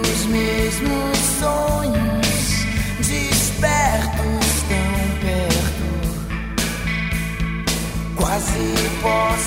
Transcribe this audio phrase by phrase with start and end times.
[0.00, 2.66] os mesmos sonhos
[3.06, 5.86] despertos tão perto,
[8.16, 9.37] quase posso.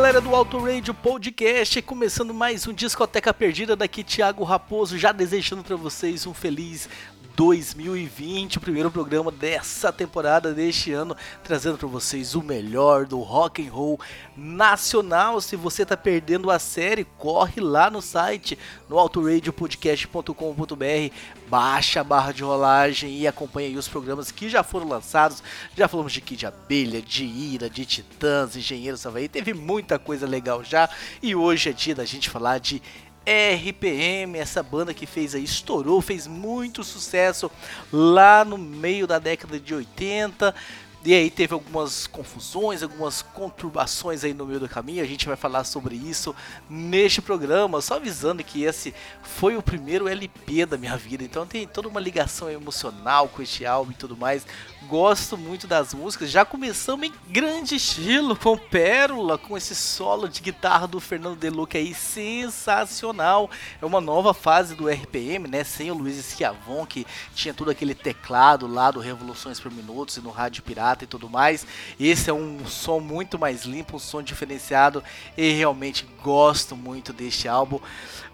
[0.00, 5.62] Galera do Auto Radio Podcast, começando mais um Discoteca Perdida daqui Thiago Raposo, já desejando
[5.62, 6.88] para vocês um feliz
[7.36, 13.66] 2020, o primeiro programa dessa temporada deste ano, trazendo para vocês o melhor do rock
[13.66, 13.98] and roll
[14.36, 15.40] nacional.
[15.40, 21.14] Se você tá perdendo a série, corre lá no site no autoradiopodcast.com.br,
[21.48, 25.42] baixa a barra de rolagem e acompanhe os programas que já foram lançados.
[25.76, 30.62] Já falamos de Kid Abelha, de Ira, de Titãs, Engenheiro Savaí, teve muita coisa legal
[30.62, 30.88] já.
[31.22, 32.82] E hoje é dia da gente falar de
[33.26, 37.50] RPM, essa banda que fez aí, estourou, fez muito sucesso
[37.92, 40.54] lá no meio da década de 80.
[41.02, 45.02] E aí teve algumas confusões, algumas conturbações aí no meio do caminho.
[45.02, 46.36] A gente vai falar sobre isso
[46.68, 51.66] neste programa, só avisando que esse foi o primeiro LP da minha vida, então tem
[51.66, 54.44] toda uma ligação emocional com este álbum e tudo mais
[54.90, 56.32] gosto muito das músicas.
[56.32, 61.78] Já começamos em grande estilo com Pérola, com esse solo de guitarra do Fernando Deluca
[61.78, 63.48] aí sensacional.
[63.80, 65.62] É uma nova fase do RPM, né?
[65.62, 67.06] Sem o Luiz Schiavon, que
[67.36, 71.28] tinha todo aquele teclado lá do Revoluções por Minutos e no Rádio Pirata e tudo
[71.28, 71.66] mais.
[71.98, 75.02] Esse é um som muito mais limpo, um som diferenciado
[75.36, 77.80] e realmente gosto muito deste álbum.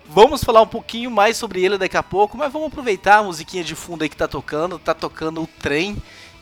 [0.08, 3.64] Vamos falar um pouquinho mais sobre ele daqui a pouco, mas vamos aproveitar a musiquinha
[3.64, 5.96] de fundo aí que tá tocando, tá tocando o trem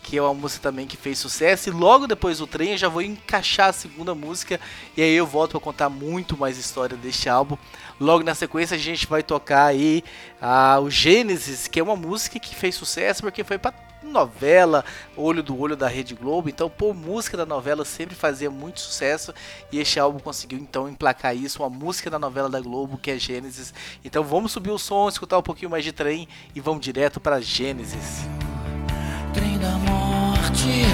[0.04, 1.70] que é uma música também que fez sucesso.
[1.70, 4.60] E logo depois do trem eu já vou encaixar a segunda música
[4.96, 7.56] e aí eu volto para contar muito mais história deste álbum.
[7.98, 10.04] Logo na sequência a gente vai tocar aí
[10.40, 13.72] ah, o Gênesis, que é uma música que fez sucesso porque foi para
[14.04, 14.84] novela
[15.16, 16.48] Olho do Olho da Rede Globo.
[16.48, 19.34] Então, pô, música da novela sempre fazia muito sucesso
[19.72, 23.18] e este álbum conseguiu então emplacar isso, uma música da novela da Globo que é
[23.18, 23.74] Gênesis.
[24.04, 27.40] Então, vamos subir o som, escutar um pouquinho mais de trem e vamos direto para
[27.40, 28.24] Gênesis
[29.34, 30.84] trem da morte,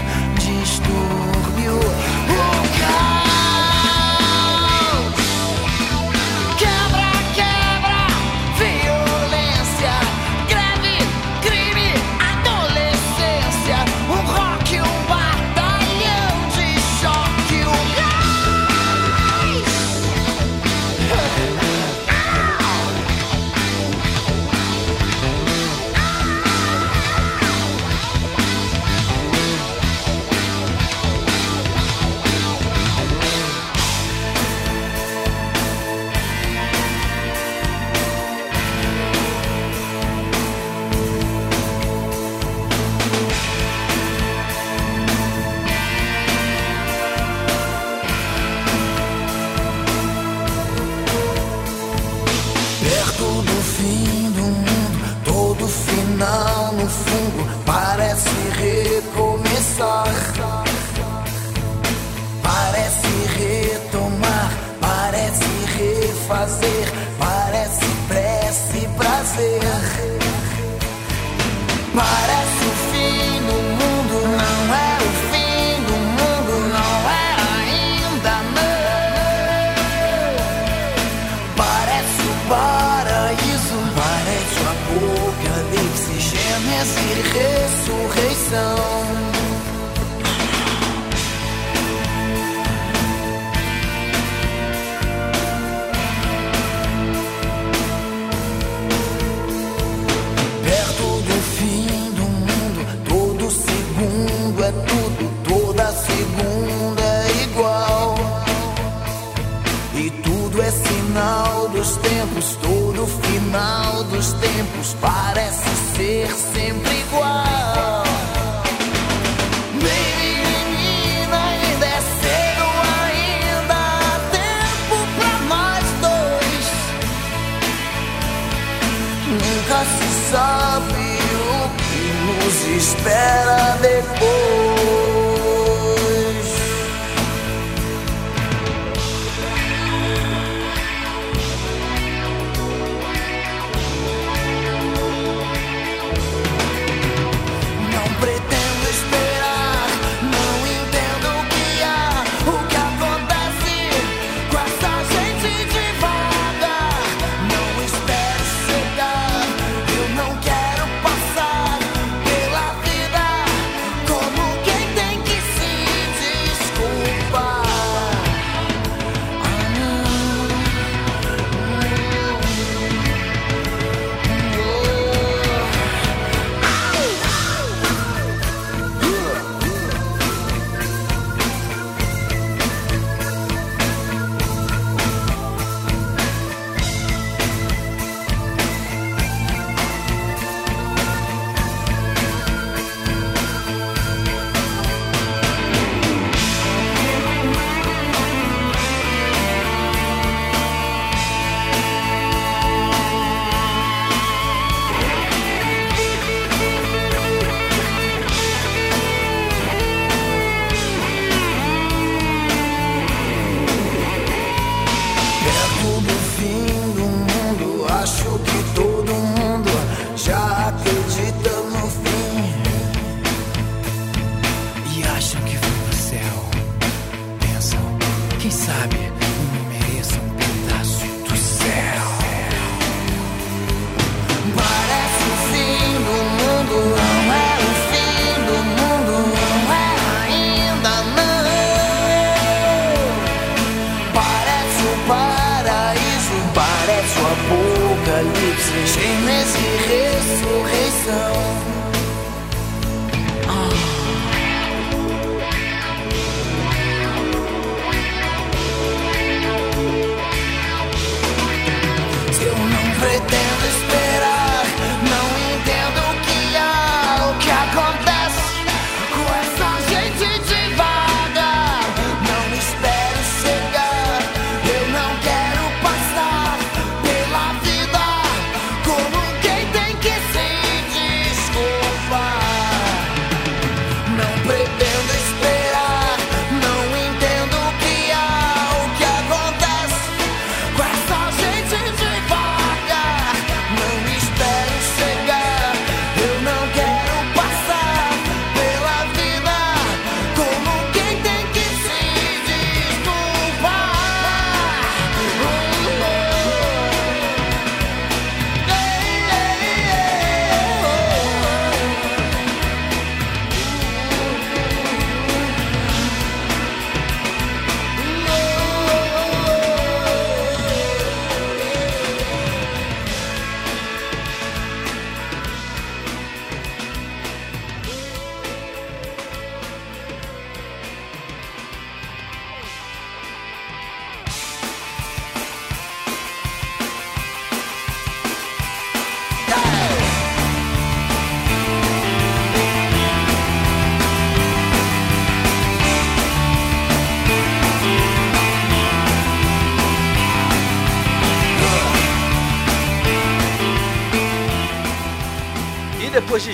[88.50, 88.99] so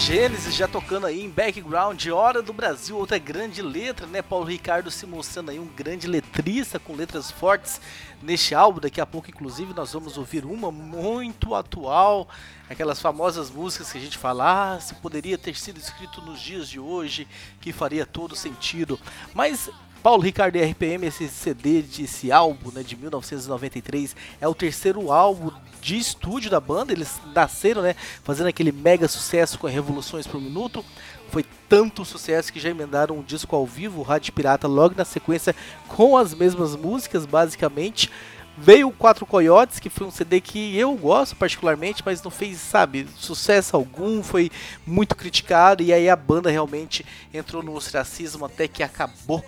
[0.07, 4.23] Gênesis, já tocando aí em background, Hora do Brasil, outra grande letra, né?
[4.23, 7.81] Paulo Ricardo se mostrando aí um grande letrista com letras fortes
[8.23, 8.79] neste álbum.
[8.79, 12.29] Daqui a pouco, inclusive, nós vamos ouvir uma muito atual,
[12.71, 16.69] aquelas famosas músicas que a gente fala, ah, se poderia ter sido escrito nos dias
[16.69, 17.27] de hoje,
[17.61, 19.01] que faria todo sentido.
[19.35, 19.69] Mas
[20.07, 25.51] Paulo Ricardo e RPM, esse CD, esse álbum né, de 1993, é o terceiro álbum
[25.83, 26.93] de estúdio da banda.
[26.93, 30.85] Eles nasceram, né, fazendo aquele mega sucesso com Revoluções por Minuto.
[31.29, 35.57] Foi tanto sucesso que já emendaram um disco ao vivo, Rádio Pirata, logo na sequência,
[35.89, 38.09] com as mesmas músicas, basicamente.
[38.57, 42.59] Veio o Quatro Coyotes, que foi um CD que eu gosto particularmente, mas não fez,
[42.59, 44.53] sabe, sucesso algum, foi
[44.87, 49.45] muito criticado, e aí a banda realmente entrou no ostracismo até que acabou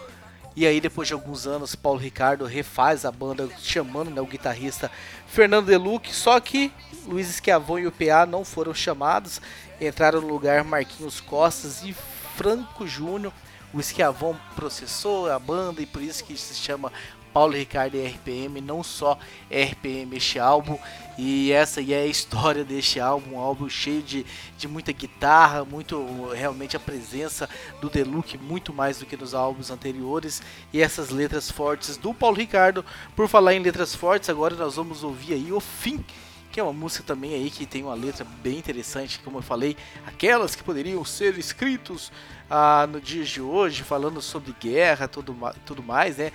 [0.60, 4.90] e aí, depois de alguns anos, Paulo Ricardo refaz a banda, chamando né, o guitarrista
[5.28, 6.12] Fernando Deluc.
[6.12, 6.72] Só que
[7.06, 9.40] Luiz Esquiavon e o PA não foram chamados,
[9.80, 11.94] entraram no lugar Marquinhos Costas e
[12.34, 13.32] Franco Júnior.
[13.72, 16.92] O Esquiavon processou a banda e por isso que se chama
[17.38, 19.16] Paulo Ricardo e RPM, não só
[19.49, 20.76] RPM este álbum.
[21.16, 24.26] E essa aí é a história deste álbum, um álbum cheio de,
[24.57, 27.49] de muita guitarra, muito realmente a presença
[27.80, 30.42] do Deluxe muito mais do que nos álbuns anteriores
[30.73, 32.85] e essas letras fortes do Paulo Ricardo.
[33.14, 36.04] Por falar em letras fortes, agora nós vamos ouvir aí o fim
[36.50, 39.76] que é uma música também aí que tem uma letra bem interessante, como eu falei,
[40.07, 42.11] aquelas que poderiam ser escritos
[42.50, 46.33] ah, no dia de hoje, falando sobre guerra, tudo, tudo mais, né?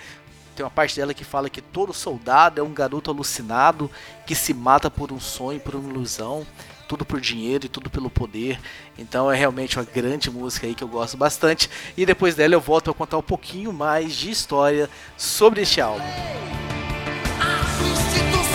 [0.56, 3.90] Tem uma parte dela que fala que todo soldado é um garoto alucinado
[4.26, 6.46] que se mata por um sonho, por uma ilusão,
[6.88, 8.60] tudo por dinheiro e tudo pelo poder.
[8.98, 11.70] Então é realmente uma grande música aí que eu gosto bastante.
[11.98, 16.04] E depois dela eu volto a contar um pouquinho mais de história sobre este álbum.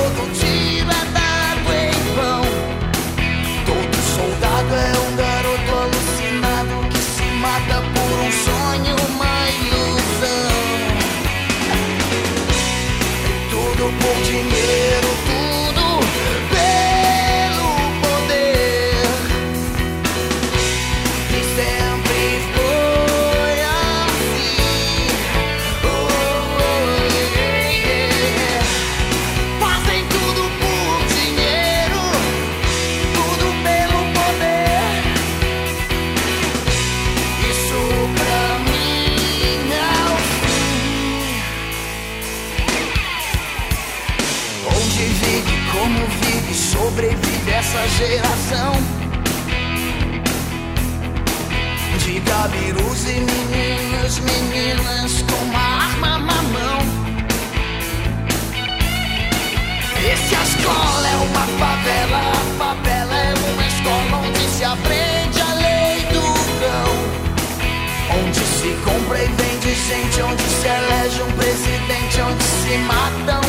[70.77, 73.40] elege um presidente, onde se mata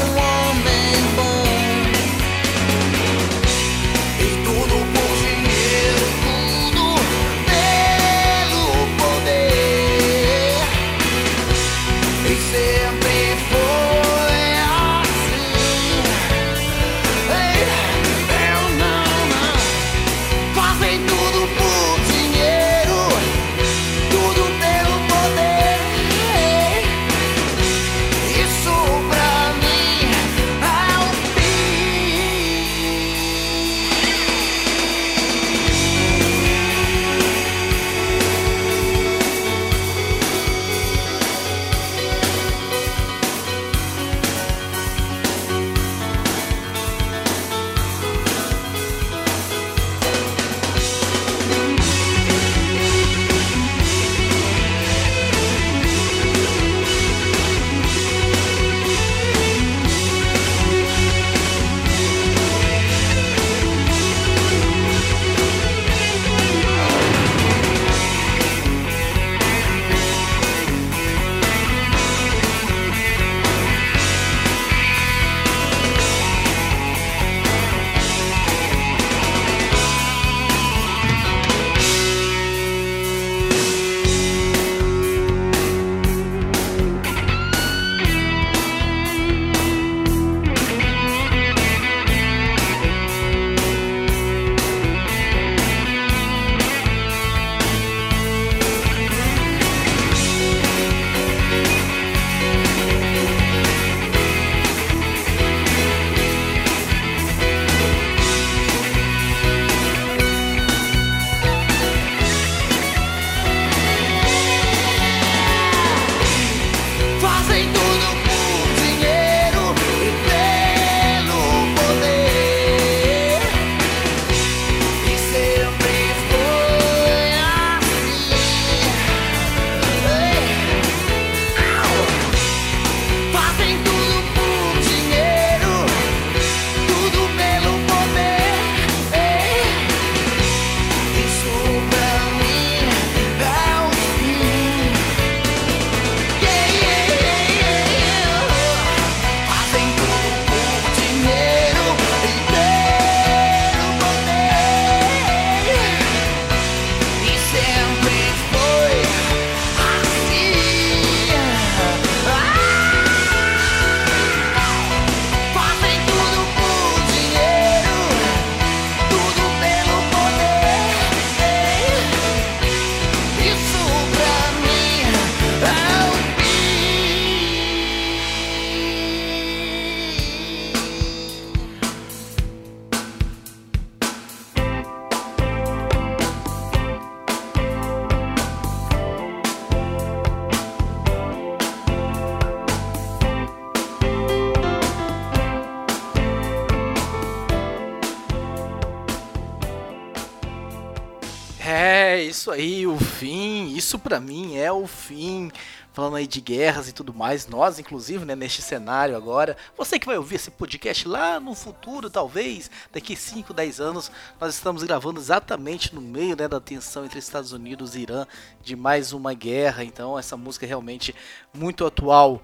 [204.12, 205.50] pra mim é o fim.
[205.94, 209.56] Falando aí de guerras e tudo mais, nós, inclusive, né, neste cenário agora.
[209.76, 214.54] Você que vai ouvir esse podcast lá no futuro, talvez, daqui 5, 10 anos, nós
[214.54, 218.26] estamos gravando exatamente no meio né, da tensão entre Estados Unidos e Irã
[218.62, 219.82] de mais uma guerra.
[219.82, 221.14] Então, essa música é realmente
[221.54, 222.42] muito atual.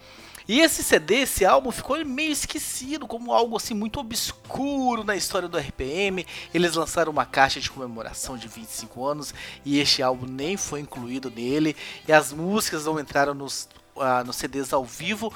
[0.48, 5.46] E esse CD, esse álbum, ficou meio esquecido, como algo assim muito obscuro na história
[5.46, 6.26] do RPM.
[6.54, 11.30] Eles lançaram uma caixa de comemoração de 25 anos e este álbum nem foi incluído
[11.30, 11.76] nele.
[12.08, 15.30] E as músicas não entraram nos, ah, nos CDs ao vivo,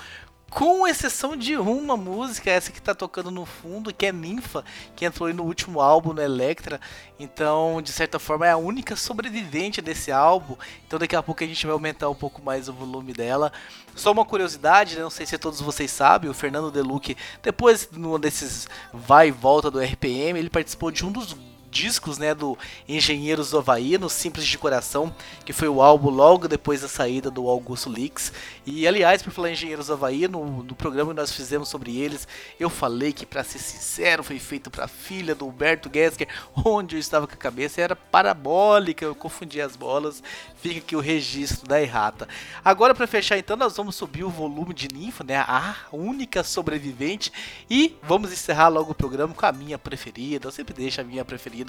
[0.52, 4.62] com exceção de uma música, essa que tá tocando no fundo, que é Ninfa,
[4.94, 6.78] que entrou no último álbum, no Electra.
[7.18, 10.54] Então, de certa forma, é a única sobrevivente desse álbum.
[10.86, 13.50] Então, daqui a pouco a gente vai aumentar um pouco mais o volume dela.
[13.96, 15.02] Só uma curiosidade, né?
[15.02, 19.70] não sei se todos vocês sabem, o Fernando Deluque, depois num desses vai e volta
[19.70, 21.34] do RPM, ele participou de um dos
[21.72, 22.56] discos, né, do
[22.86, 25.12] Engenheiros do Havaí, no Simples de Coração,
[25.44, 28.30] que foi o álbum logo depois da saída do Augusto Lix.
[28.66, 31.96] E aliás, por falar em Engenheiros do Havaí, no, no programa que nós fizemos sobre
[31.96, 32.28] eles,
[32.60, 36.28] eu falei que, para ser sincero, foi feito para a filha do Humberto Gesker,
[36.62, 40.22] onde eu estava com a cabeça era parabólica, eu confundi as bolas.
[40.56, 42.28] Fica aqui o registro da errata.
[42.62, 47.32] Agora, para fechar, então, nós vamos subir o volume de Ninfa, né, a única sobrevivente,
[47.70, 50.46] e vamos encerrar logo o programa com a minha preferida.
[50.46, 51.61] Eu sempre deixo a minha preferida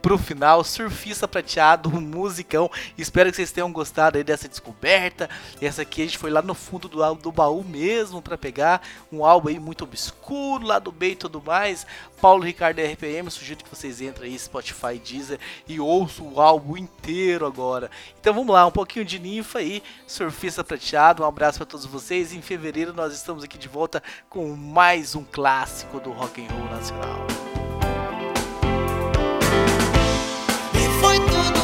[0.00, 2.70] pro final, Surfista Prateado, um musicão.
[2.96, 5.28] Espero que vocês tenham gostado aí dessa descoberta.
[5.60, 9.24] Essa aqui a gente foi lá no fundo do, do baú mesmo para pegar um
[9.24, 11.86] álbum aí muito obscuro, lá do B e tudo mais.
[12.20, 17.46] Paulo Ricardo RPM, sugiro que vocês entrem aí Spotify, Deezer e ouçam o álbum inteiro
[17.46, 17.90] agora.
[18.18, 21.22] Então vamos lá, um pouquinho de ninfa aí, Surfista Prateado.
[21.22, 22.32] Um abraço para todos vocês.
[22.32, 26.70] Em fevereiro nós estamos aqui de volta com mais um clássico do rock and roll
[26.70, 27.53] nacional.
[31.14, 31.63] E foi